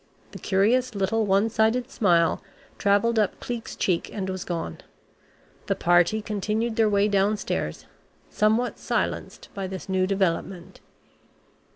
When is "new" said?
9.87-10.07